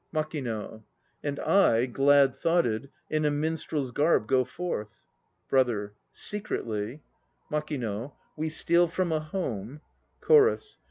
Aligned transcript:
MAKING. 0.11 0.81
And 1.21 1.39
I, 1.41 1.85
glad 1.85 2.35
thoughted, 2.35 2.89
In 3.11 3.23
a 3.23 3.29
minstrel's 3.29 3.91
garb 3.91 4.25
go 4.25 4.43
forth. 4.43 5.05
BROTHER. 5.47 5.93
Secretly 6.11 7.03
MAKING. 7.51 8.09
We 8.35 8.49
steal 8.49 8.87
from 8.87 9.11
a 9.11 9.19
home 9.19 9.81
CHORUS. 10.21 10.79